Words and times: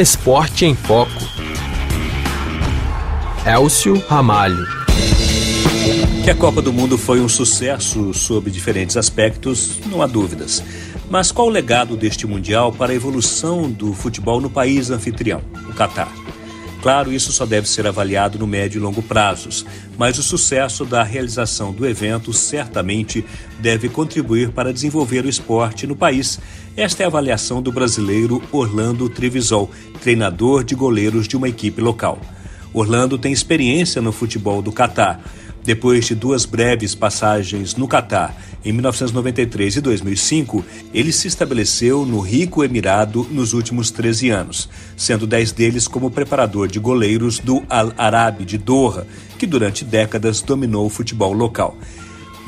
Esporte 0.00 0.64
em 0.64 0.76
Foco. 0.76 1.10
Elcio 3.44 4.00
Ramalho. 4.06 4.64
Que 6.22 6.30
a 6.30 6.36
Copa 6.36 6.62
do 6.62 6.72
Mundo 6.72 6.96
foi 6.96 7.20
um 7.20 7.28
sucesso 7.28 8.14
sob 8.14 8.48
diferentes 8.48 8.96
aspectos, 8.96 9.80
não 9.86 10.00
há 10.00 10.06
dúvidas. 10.06 10.62
Mas 11.10 11.32
qual 11.32 11.48
o 11.48 11.50
legado 11.50 11.96
deste 11.96 12.28
Mundial 12.28 12.70
para 12.70 12.92
a 12.92 12.94
evolução 12.94 13.68
do 13.68 13.92
futebol 13.92 14.40
no 14.40 14.48
país 14.48 14.88
anfitrião, 14.88 15.42
o 15.68 15.74
Catar? 15.74 16.12
Claro, 16.80 17.12
isso 17.12 17.32
só 17.32 17.44
deve 17.44 17.68
ser 17.68 17.86
avaliado 17.86 18.38
no 18.38 18.46
médio 18.46 18.78
e 18.78 18.82
longo 18.82 19.02
prazos, 19.02 19.66
mas 19.98 20.16
o 20.16 20.22
sucesso 20.22 20.84
da 20.84 21.02
realização 21.02 21.72
do 21.72 21.84
evento 21.84 22.32
certamente 22.32 23.24
deve 23.58 23.88
contribuir 23.88 24.50
para 24.50 24.72
desenvolver 24.72 25.24
o 25.24 25.28
esporte 25.28 25.86
no 25.86 25.96
país. 25.96 26.38
Esta 26.76 27.02
é 27.02 27.04
a 27.04 27.08
avaliação 27.08 27.60
do 27.60 27.72
brasileiro 27.72 28.40
Orlando 28.52 29.08
Trevisol, 29.08 29.68
treinador 30.00 30.62
de 30.62 30.76
goleiros 30.76 31.26
de 31.26 31.36
uma 31.36 31.48
equipe 31.48 31.80
local. 31.80 32.20
Orlando 32.72 33.18
tem 33.18 33.32
experiência 33.32 34.00
no 34.00 34.12
futebol 34.12 34.62
do 34.62 34.70
Catar 34.70 35.20
depois 35.68 36.06
de 36.06 36.14
duas 36.14 36.46
breves 36.46 36.94
passagens 36.94 37.76
no 37.76 37.86
Catar, 37.86 38.34
em 38.64 38.72
1993 38.72 39.76
e 39.76 39.80
2005, 39.82 40.64
ele 40.94 41.12
se 41.12 41.28
estabeleceu 41.28 42.06
no 42.06 42.20
rico 42.20 42.64
Emirado 42.64 43.28
nos 43.30 43.52
últimos 43.52 43.90
13 43.90 44.30
anos, 44.30 44.66
sendo 44.96 45.26
10 45.26 45.52
deles 45.52 45.86
como 45.86 46.10
preparador 46.10 46.68
de 46.68 46.78
goleiros 46.78 47.38
do 47.38 47.62
Al 47.68 47.92
Arabi 47.98 48.46
de 48.46 48.56
Doha, 48.56 49.06
que 49.38 49.46
durante 49.46 49.84
décadas 49.84 50.40
dominou 50.40 50.86
o 50.86 50.90
futebol 50.90 51.34
local. 51.34 51.76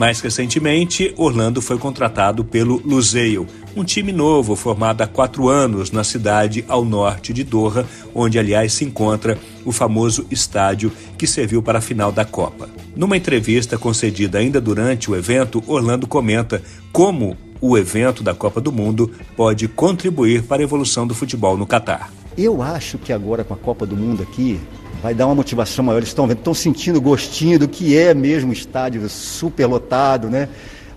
Mais 0.01 0.19
recentemente, 0.23 1.13
Orlando 1.15 1.61
foi 1.61 1.77
contratado 1.77 2.43
pelo 2.43 2.81
Lusail, 2.83 3.47
um 3.77 3.85
time 3.85 4.13
novo 4.13 4.57
formado 4.57 5.03
há 5.03 5.07
quatro 5.07 5.47
anos 5.47 5.91
na 5.91 6.03
cidade 6.03 6.65
ao 6.67 6.87
norte 6.87 7.35
de 7.35 7.45
Doha, 7.45 7.85
onde, 8.15 8.39
aliás, 8.39 8.73
se 8.73 8.83
encontra 8.83 9.39
o 9.63 9.71
famoso 9.71 10.25
estádio 10.31 10.91
que 11.19 11.27
serviu 11.27 11.63
para 11.63 11.81
a 11.81 11.83
final 11.83 12.11
da 12.11 12.25
Copa. 12.25 12.67
Numa 12.97 13.15
entrevista 13.15 13.77
concedida 13.77 14.39
ainda 14.39 14.59
durante 14.59 15.11
o 15.11 15.15
evento, 15.15 15.63
Orlando 15.67 16.07
comenta 16.07 16.63
como 16.91 17.37
o 17.61 17.77
evento 17.77 18.23
da 18.23 18.33
Copa 18.33 18.59
do 18.59 18.73
Mundo 18.73 19.13
pode 19.37 19.69
contribuir 19.69 20.45
para 20.45 20.63
a 20.63 20.65
evolução 20.65 21.07
do 21.07 21.15
futebol 21.15 21.59
no 21.59 21.67
Catar. 21.67 22.11
Eu 22.39 22.63
acho 22.63 22.97
que 22.97 23.13
agora 23.13 23.45
com 23.45 23.53
a 23.53 23.59
Copa 23.59 23.85
do 23.85 23.99
Mundo 23.99 24.23
aqui, 24.23 24.59
vai 25.03 25.15
dar 25.15 25.27
uma 25.27 25.35
motivação 25.35 25.85
maior. 25.85 25.99
Eles 25.99 26.11
estão 26.11 26.27
vendo, 26.27 26.39
estão 26.39 26.55
sentindo 26.55 26.97
o 26.97 27.01
gostinho 27.01 27.59
do 27.59 27.69
que 27.69 27.97
é 27.97 28.15
mesmo 28.15 28.53
estádio 28.53 29.09
super 29.09 29.67
lotado, 29.67 30.29
né? 30.29 30.49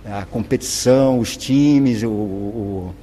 A 0.04 0.24
competição, 0.24 1.18
os 1.18 1.36
times, 1.36 2.02
o, 2.02 2.08
o 2.08 2.94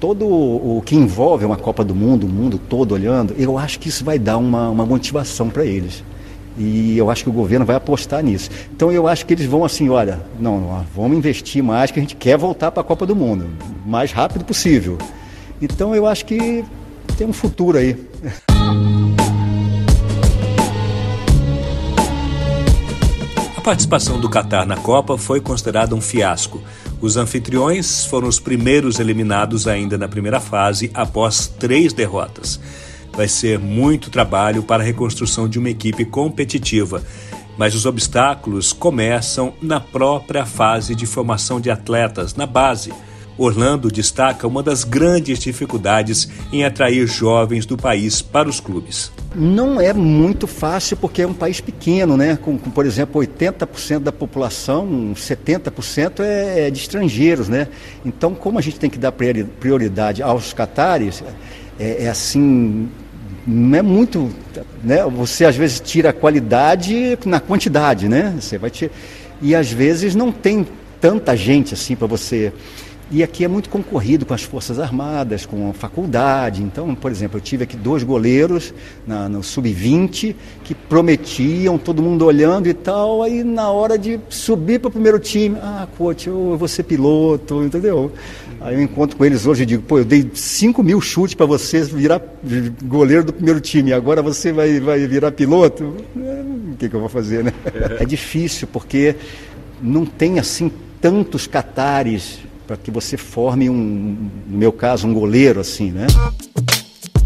todo 0.00 0.26
o, 0.26 0.82
que 0.84 0.96
envolve 0.96 1.44
uma 1.44 1.56
Copa 1.56 1.84
do 1.84 1.94
Mundo, 1.94 2.26
o 2.26 2.28
mundo 2.28 2.58
todo 2.58 2.92
olhando, 2.92 3.34
eu 3.38 3.58
acho 3.58 3.78
que 3.78 3.88
isso 3.88 4.04
vai 4.04 4.18
dar 4.18 4.36
uma, 4.36 4.68
uma 4.68 4.86
motivação 4.86 5.48
para 5.50 5.64
eles. 5.64 6.02
E 6.56 6.98
eu 6.98 7.08
acho 7.08 7.22
que 7.22 7.30
o 7.30 7.32
governo 7.32 7.64
vai 7.64 7.76
apostar 7.76 8.22
nisso. 8.22 8.50
Então 8.74 8.90
eu 8.90 9.06
acho 9.06 9.24
que 9.24 9.34
eles 9.34 9.46
vão 9.46 9.64
assim, 9.64 9.88
olha, 9.88 10.20
não, 10.40 10.84
vamos 10.94 11.16
investir 11.16 11.62
mais, 11.62 11.90
que 11.90 12.00
a 12.00 12.02
gente 12.02 12.16
quer 12.16 12.36
voltar 12.36 12.72
para 12.72 12.80
a 12.80 12.84
Copa 12.84 13.06
do 13.06 13.14
Mundo, 13.14 13.46
o 13.84 13.88
mais 13.88 14.10
rápido 14.10 14.44
possível. 14.44 14.98
Então 15.62 15.94
eu 15.94 16.06
acho 16.06 16.24
que 16.24 16.64
tem 17.16 17.26
um 17.26 17.32
futuro 17.32 17.78
aí. 17.78 17.96
participação 23.68 24.18
do 24.18 24.30
Catar 24.30 24.64
na 24.64 24.78
Copa 24.78 25.18
foi 25.18 25.42
considerada 25.42 25.94
um 25.94 26.00
fiasco. 26.00 26.62
Os 27.02 27.18
anfitriões 27.18 28.02
foram 28.06 28.26
os 28.26 28.40
primeiros 28.40 28.98
eliminados 28.98 29.68
ainda 29.68 29.98
na 29.98 30.08
primeira 30.08 30.40
fase 30.40 30.90
após 30.94 31.46
três 31.46 31.92
derrotas. 31.92 32.58
Vai 33.12 33.28
ser 33.28 33.58
muito 33.58 34.08
trabalho 34.08 34.62
para 34.62 34.82
a 34.82 34.86
reconstrução 34.86 35.46
de 35.46 35.58
uma 35.58 35.68
equipe 35.68 36.06
competitiva, 36.06 37.02
mas 37.58 37.74
os 37.74 37.84
obstáculos 37.84 38.72
começam 38.72 39.52
na 39.60 39.78
própria 39.78 40.46
fase 40.46 40.94
de 40.94 41.04
formação 41.04 41.60
de 41.60 41.70
atletas, 41.70 42.34
na 42.34 42.46
base. 42.46 42.90
Orlando 43.38 43.90
destaca 43.90 44.46
uma 44.46 44.62
das 44.62 44.82
grandes 44.82 45.38
dificuldades 45.38 46.28
em 46.52 46.64
atrair 46.64 47.06
jovens 47.06 47.64
do 47.64 47.76
país 47.76 48.20
para 48.20 48.48
os 48.48 48.58
clubes. 48.58 49.12
Não 49.34 49.80
é 49.80 49.92
muito 49.92 50.46
fácil 50.46 50.96
porque 50.96 51.22
é 51.22 51.26
um 51.26 51.32
país 51.32 51.60
pequeno, 51.60 52.16
né? 52.16 52.36
Com, 52.36 52.58
com 52.58 52.70
por 52.70 52.84
exemplo, 52.84 53.22
80% 53.22 54.00
da 54.00 54.12
população, 54.12 55.12
70% 55.14 56.20
é, 56.20 56.66
é 56.66 56.70
de 56.70 56.78
estrangeiros, 56.78 57.48
né? 57.48 57.68
Então, 58.04 58.34
como 58.34 58.58
a 58.58 58.62
gente 58.62 58.80
tem 58.80 58.90
que 58.90 58.98
dar 58.98 59.12
prioridade 59.12 60.22
aos 60.22 60.52
catares, 60.52 61.22
é, 61.78 62.04
é 62.04 62.08
assim, 62.08 62.88
não 63.46 63.78
é 63.78 63.82
muito, 63.82 64.30
né? 64.82 65.04
Você 65.04 65.44
às 65.44 65.56
vezes 65.56 65.80
tira 65.80 66.10
a 66.10 66.12
qualidade 66.12 67.18
na 67.24 67.38
quantidade, 67.38 68.08
né? 68.08 68.34
Você 68.40 68.58
vai 68.58 68.70
tirar, 68.70 68.92
e 69.40 69.54
às 69.54 69.70
vezes 69.70 70.14
não 70.14 70.32
tem 70.32 70.66
tanta 71.00 71.36
gente 71.36 71.74
assim 71.74 71.94
para 71.94 72.06
você 72.06 72.52
e 73.10 73.22
aqui 73.22 73.42
é 73.42 73.48
muito 73.48 73.70
concorrido 73.70 74.26
com 74.26 74.34
as 74.34 74.42
Forças 74.42 74.78
Armadas, 74.78 75.46
com 75.46 75.70
a 75.70 75.72
faculdade. 75.72 76.62
Então, 76.62 76.94
por 76.94 77.10
exemplo, 77.10 77.38
eu 77.38 77.40
tive 77.40 77.64
aqui 77.64 77.76
dois 77.76 78.02
goleiros 78.02 78.74
na, 79.06 79.28
no 79.30 79.42
Sub-20 79.42 80.36
que 80.62 80.74
prometiam, 80.74 81.78
todo 81.78 82.02
mundo 82.02 82.26
olhando 82.26 82.68
e 82.68 82.74
tal. 82.74 83.22
Aí, 83.22 83.42
na 83.42 83.70
hora 83.70 83.96
de 83.96 84.20
subir 84.28 84.78
para 84.78 84.88
o 84.88 84.90
primeiro 84.90 85.18
time, 85.18 85.56
ah, 85.62 85.88
coach, 85.96 86.28
eu 86.28 86.54
vou 86.58 86.68
ser 86.68 86.82
piloto, 86.82 87.62
entendeu? 87.62 88.12
Aí 88.60 88.74
eu 88.74 88.82
encontro 88.82 89.16
com 89.16 89.24
eles 89.24 89.46
hoje 89.46 89.62
e 89.62 89.66
digo, 89.66 89.82
pô, 89.84 89.98
eu 89.98 90.04
dei 90.04 90.30
5 90.34 90.82
mil 90.82 91.00
chutes 91.00 91.34
para 91.34 91.46
você 91.46 91.82
virar 91.84 92.20
goleiro 92.84 93.24
do 93.24 93.32
primeiro 93.32 93.60
time, 93.60 93.92
agora 93.92 94.20
você 94.20 94.52
vai, 94.52 94.80
vai 94.80 95.06
virar 95.06 95.32
piloto? 95.32 95.96
É, 96.14 96.42
o 96.72 96.76
que, 96.76 96.88
que 96.90 96.94
eu 96.94 97.00
vou 97.00 97.08
fazer, 97.08 97.42
né? 97.42 97.52
É 97.98 98.04
difícil, 98.04 98.68
porque 98.70 99.16
não 99.80 100.04
tem 100.04 100.38
assim 100.38 100.70
tantos 101.00 101.46
catares 101.46 102.40
para 102.68 102.76
que 102.76 102.90
você 102.90 103.16
forme 103.16 103.70
um, 103.70 104.30
no 104.46 104.58
meu 104.58 104.70
caso, 104.70 105.06
um 105.06 105.14
goleiro 105.14 105.58
assim, 105.58 105.90
né? 105.90 106.06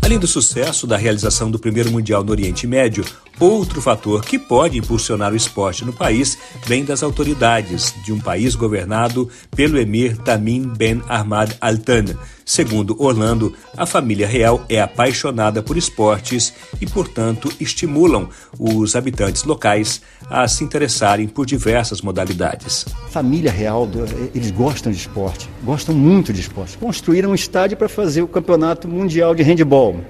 Além 0.00 0.16
do 0.16 0.26
sucesso 0.28 0.86
da 0.86 0.96
realização 0.96 1.50
do 1.50 1.58
primeiro 1.58 1.90
Mundial 1.90 2.22
no 2.22 2.30
Oriente 2.30 2.64
Médio, 2.64 3.04
outro 3.42 3.82
fator 3.82 4.22
que 4.22 4.38
pode 4.38 4.78
impulsionar 4.78 5.32
o 5.32 5.36
esporte 5.36 5.84
no 5.84 5.92
país 5.92 6.38
vem 6.64 6.84
das 6.84 7.02
autoridades 7.02 7.94
de 8.04 8.12
um 8.12 8.20
país 8.20 8.54
governado 8.54 9.28
pelo 9.54 9.78
emir 9.78 10.16
Tamim 10.18 10.72
Ben 10.76 11.02
Ahmad 11.08 11.52
Al 11.60 11.78
Thani, 11.78 12.16
Segundo 12.44 13.00
Orlando, 13.02 13.54
a 13.76 13.86
família 13.86 14.26
real 14.26 14.64
é 14.68 14.80
apaixonada 14.80 15.62
por 15.62 15.76
esportes 15.76 16.52
e, 16.80 16.86
portanto, 16.86 17.52
estimulam 17.60 18.28
os 18.58 18.96
habitantes 18.96 19.44
locais 19.44 20.02
a 20.28 20.46
se 20.48 20.64
interessarem 20.64 21.28
por 21.28 21.46
diversas 21.46 22.02
modalidades. 22.02 22.84
Família 23.10 23.50
real, 23.50 23.88
eles 24.34 24.50
gostam 24.50 24.90
de 24.90 24.98
esporte, 24.98 25.48
gostam 25.62 25.94
muito 25.94 26.32
de 26.32 26.40
esporte. 26.40 26.76
Construíram 26.78 27.30
um 27.30 27.34
estádio 27.34 27.76
para 27.76 27.88
fazer 27.88 28.22
o 28.22 28.28
campeonato 28.28 28.88
mundial 28.88 29.34
de 29.34 29.42
handball, 29.42 30.00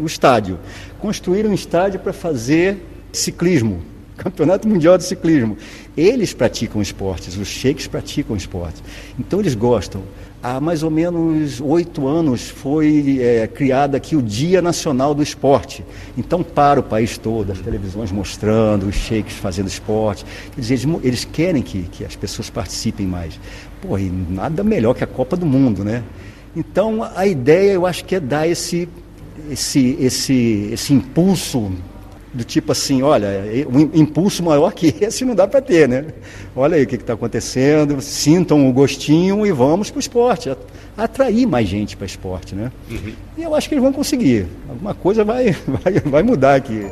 o 0.00 0.06
estádio. 0.06 0.58
Construíram 0.98 1.50
um 1.50 1.54
estádio 1.54 2.00
para 2.00 2.12
fazer 2.12 2.78
ciclismo, 3.12 3.82
Campeonato 4.16 4.68
Mundial 4.68 4.98
de 4.98 5.04
Ciclismo. 5.04 5.56
Eles 5.96 6.32
praticam 6.32 6.80
esportes, 6.80 7.36
os 7.36 7.48
sheiks 7.48 7.86
praticam 7.86 8.36
esportes. 8.36 8.82
Então 9.18 9.40
eles 9.40 9.54
gostam. 9.54 10.02
Há 10.42 10.58
mais 10.58 10.82
ou 10.82 10.90
menos 10.90 11.60
oito 11.60 12.06
anos 12.06 12.48
foi 12.48 13.18
é, 13.20 13.46
criado 13.46 13.94
aqui 13.94 14.16
o 14.16 14.22
Dia 14.22 14.62
Nacional 14.62 15.14
do 15.14 15.22
Esporte. 15.22 15.84
Então, 16.16 16.42
para 16.42 16.80
o 16.80 16.82
país 16.82 17.18
todo, 17.18 17.52
as 17.52 17.60
televisões 17.60 18.10
mostrando, 18.10 18.86
os 18.86 18.94
sheiks 18.94 19.34
fazendo 19.34 19.68
esporte. 19.68 20.24
Quer 20.54 20.60
dizer, 20.62 20.74
eles, 20.74 21.00
eles 21.02 21.24
querem 21.26 21.60
que, 21.60 21.82
que 21.82 22.06
as 22.06 22.16
pessoas 22.16 22.48
participem 22.48 23.06
mais. 23.06 23.38
Pô, 23.82 23.98
e 23.98 24.10
nada 24.10 24.64
melhor 24.64 24.94
que 24.94 25.04
a 25.04 25.06
Copa 25.06 25.36
do 25.36 25.44
Mundo, 25.44 25.84
né? 25.84 26.02
Então, 26.56 27.06
a 27.14 27.26
ideia, 27.26 27.72
eu 27.72 27.84
acho 27.84 28.02
que 28.06 28.14
é 28.14 28.20
dar 28.20 28.48
esse, 28.48 28.88
esse, 29.50 29.96
esse, 30.00 30.70
esse 30.72 30.92
impulso 30.92 31.72
do 32.32 32.44
tipo 32.44 32.70
assim, 32.70 33.02
olha, 33.02 33.28
um 33.68 33.80
impulso 34.00 34.42
maior 34.42 34.72
que 34.72 34.94
esse 35.04 35.24
não 35.24 35.34
dá 35.34 35.46
para 35.46 35.60
ter, 35.60 35.88
né? 35.88 36.06
Olha 36.54 36.76
aí 36.76 36.84
o 36.84 36.86
que 36.86 36.94
está 36.96 37.14
acontecendo, 37.14 38.00
sintam 38.00 38.68
o 38.68 38.72
gostinho 38.72 39.44
e 39.44 39.52
vamos 39.52 39.90
para 39.90 39.98
o 39.98 40.00
esporte, 40.00 40.50
atrair 40.96 41.46
mais 41.46 41.68
gente 41.68 41.96
para 41.96 42.04
o 42.04 42.06
esporte, 42.06 42.54
né? 42.54 42.70
Uhum. 42.90 43.12
E 43.36 43.42
eu 43.42 43.54
acho 43.54 43.68
que 43.68 43.74
eles 43.74 43.82
vão 43.82 43.92
conseguir, 43.92 44.46
alguma 44.68 44.94
coisa 44.94 45.24
vai, 45.24 45.50
vai, 45.66 45.92
vai 46.00 46.22
mudar 46.22 46.54
aqui. 46.54 46.86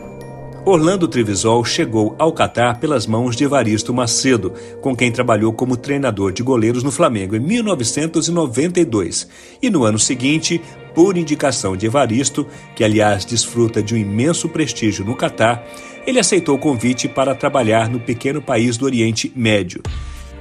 Orlando 0.70 1.08
Trevisol 1.08 1.64
chegou 1.64 2.14
ao 2.18 2.30
Catar 2.30 2.78
pelas 2.78 3.06
mãos 3.06 3.34
de 3.34 3.42
Evaristo 3.42 3.94
Macedo, 3.94 4.52
com 4.82 4.94
quem 4.94 5.10
trabalhou 5.10 5.50
como 5.50 5.78
treinador 5.78 6.30
de 6.30 6.42
goleiros 6.42 6.82
no 6.82 6.90
Flamengo 6.90 7.34
em 7.34 7.40
1992. 7.40 9.26
E 9.62 9.70
no 9.70 9.84
ano 9.84 9.98
seguinte, 9.98 10.60
por 10.94 11.16
indicação 11.16 11.74
de 11.74 11.86
Evaristo, 11.86 12.46
que 12.76 12.84
aliás 12.84 13.24
desfruta 13.24 13.82
de 13.82 13.94
um 13.94 13.96
imenso 13.96 14.46
prestígio 14.46 15.06
no 15.06 15.16
Catar, 15.16 15.66
ele 16.06 16.18
aceitou 16.18 16.56
o 16.56 16.60
convite 16.60 17.08
para 17.08 17.34
trabalhar 17.34 17.88
no 17.88 17.98
pequeno 17.98 18.42
país 18.42 18.76
do 18.76 18.84
Oriente 18.84 19.32
Médio. 19.34 19.80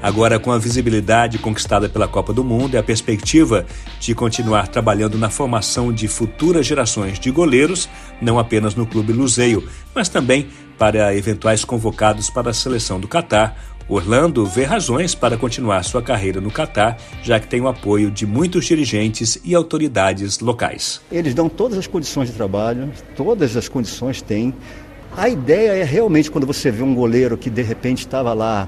Agora, 0.01 0.39
com 0.39 0.51
a 0.51 0.59
visibilidade 0.59 1.39
conquistada 1.39 1.89
pela 1.89 2.07
Copa 2.07 2.31
do 2.31 2.43
Mundo 2.43 2.75
e 2.75 2.77
a 2.77 2.83
perspectiva 2.83 3.65
de 3.99 4.13
continuar 4.13 4.67
trabalhando 4.67 5.17
na 5.17 5.29
formação 5.29 5.91
de 5.91 6.07
futuras 6.07 6.65
gerações 6.67 7.19
de 7.19 7.31
goleiros, 7.31 7.89
não 8.21 8.37
apenas 8.37 8.75
no 8.75 8.85
Clube 8.85 9.11
Luzeio, 9.11 9.67
mas 9.95 10.07
também 10.07 10.47
para 10.77 11.15
eventuais 11.15 11.65
convocados 11.65 12.29
para 12.29 12.51
a 12.51 12.53
seleção 12.53 12.99
do 12.99 13.07
Catar, 13.07 13.57
Orlando 13.89 14.45
vê 14.45 14.65
razões 14.65 15.15
para 15.15 15.37
continuar 15.37 15.81
sua 15.83 16.01
carreira 16.01 16.41
no 16.41 16.51
Catar, 16.51 16.97
já 17.23 17.39
que 17.39 17.47
tem 17.47 17.61
o 17.61 17.69
apoio 17.69 18.11
de 18.11 18.25
muitos 18.25 18.65
dirigentes 18.65 19.39
e 19.45 19.55
autoridades 19.55 20.39
locais. 20.39 21.01
Eles 21.09 21.33
dão 21.33 21.47
todas 21.47 21.77
as 21.77 21.87
condições 21.87 22.27
de 22.27 22.35
trabalho, 22.35 22.91
todas 23.15 23.55
as 23.55 23.69
condições 23.69 24.21
têm. 24.21 24.53
A 25.15 25.29
ideia 25.29 25.71
é 25.71 25.83
realmente 25.83 26.29
quando 26.29 26.45
você 26.45 26.69
vê 26.69 26.83
um 26.83 26.93
goleiro 26.93 27.37
que 27.37 27.49
de 27.49 27.61
repente 27.61 27.99
estava 27.99 28.33
lá 28.33 28.67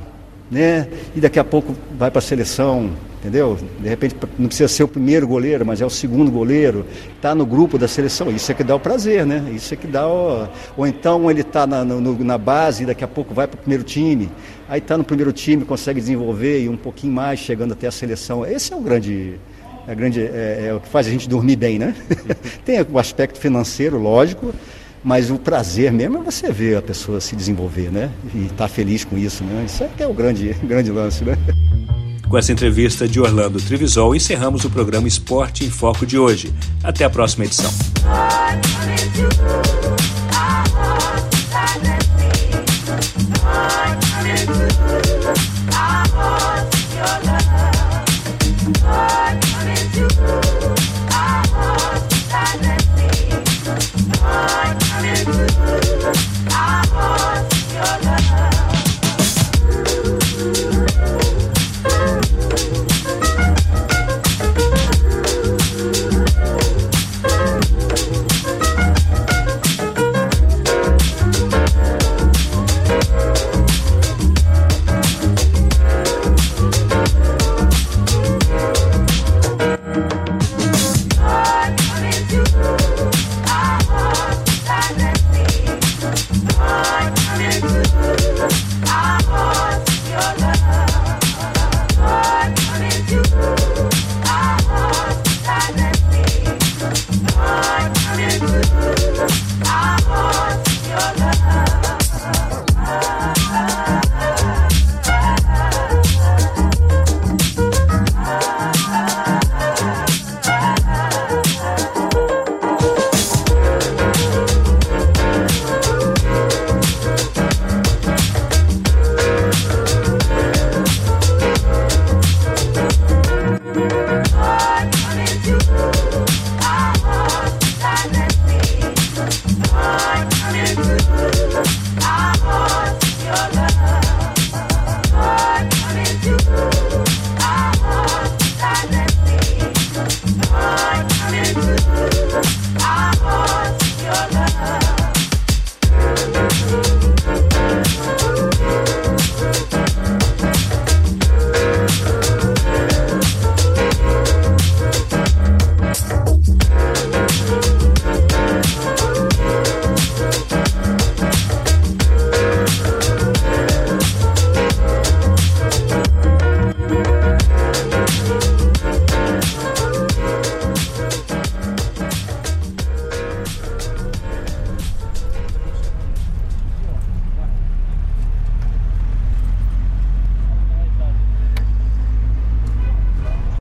né? 0.50 0.88
E 1.16 1.20
daqui 1.20 1.40
a 1.40 1.44
pouco 1.44 1.76
vai 1.98 2.10
para 2.10 2.20
a 2.20 2.22
seleção, 2.22 2.92
entendeu? 3.20 3.58
De 3.80 3.88
repente 3.88 4.16
não 4.38 4.48
precisa 4.48 4.68
ser 4.68 4.84
o 4.84 4.88
primeiro 4.88 5.28
goleiro, 5.28 5.66
mas 5.66 5.82
é 5.82 5.86
o 5.86 5.90
segundo 5.90 6.32
goleiro, 6.32 6.86
está 7.16 7.36
no 7.36 7.46
grupo 7.46 7.78
da 7.78 7.88
seleção. 7.88 8.30
Isso 8.32 8.52
é 8.52 8.56
que 8.56 8.64
dá 8.64 8.76
o 8.76 8.80
prazer, 8.80 9.26
né? 9.26 9.52
Isso 9.54 9.74
é 9.74 9.78
que 9.78 9.88
dá 9.88 10.08
o... 10.08 10.48
Ou 10.78 10.88
então 10.88 11.30
ele 11.30 11.42
está 11.42 11.68
na, 11.68 11.84
na 11.84 12.38
base 12.38 12.84
e 12.84 12.86
daqui 12.86 13.04
a 13.04 13.08
pouco 13.08 13.34
vai 13.34 13.48
para 13.48 13.58
o 13.58 13.60
primeiro 13.60 13.84
time. 13.84 14.30
Aí 14.68 14.80
está 14.80 14.98
no 14.98 15.04
primeiro 15.04 15.32
time, 15.32 15.66
consegue 15.66 16.00
desenvolver 16.00 16.64
e 16.64 16.70
um 16.70 16.78
pouquinho 16.78 17.14
mais, 17.14 17.40
chegando 17.40 17.74
até 17.74 17.88
a 17.88 17.92
seleção. 17.92 18.46
Esse 18.46 18.74
é 18.74 18.76
o 18.76 18.82
grande. 18.82 19.40
É, 19.88 19.96
grande, 19.96 20.22
é, 20.22 20.68
é 20.68 20.74
o 20.74 20.80
que 20.80 20.88
faz 20.88 21.08
a 21.08 21.10
gente 21.10 21.28
dormir 21.28 21.56
bem, 21.56 21.80
né? 21.80 21.96
Tem 22.64 22.80
o 22.88 23.00
aspecto 23.00 23.40
financeiro, 23.40 23.98
lógico, 23.98 24.54
mas 25.04 25.30
o 25.30 25.38
prazer 25.38 25.92
mesmo 25.92 26.18
é 26.18 26.22
você 26.22 26.52
ver 26.52 26.78
a 26.78 26.82
pessoa 26.82 27.22
se 27.22 27.36
desenvolver, 27.36 27.92
né? 27.92 28.10
E 28.34 28.44
estar 28.44 28.56
tá 28.56 28.68
feliz 28.68 29.04
com 29.04 29.18
isso, 29.18 29.44
né? 29.44 29.64
Isso 29.66 29.84
é 29.84 29.90
que 29.96 30.04
é 30.04 30.08
o 30.08 30.14
grande, 30.14 30.54
grande 30.64 30.92
lance, 30.92 31.24
né? 31.24 31.38
Com 32.28 32.38
essa 32.38 32.52
entrevista 32.52 33.08
de 33.08 33.20
Orlando 33.20 33.60
Trivisol, 33.60 34.16
encerramos 34.16 34.64
o 34.64 34.70
programa 34.70 35.08
Esporte 35.08 35.66
em 35.66 35.70
Foco 35.70 36.06
de 36.06 36.18
hoje. 36.18 36.54
Até 36.84 37.04
a 37.04 37.10
próxima 37.10 37.46
edição. 37.46 37.72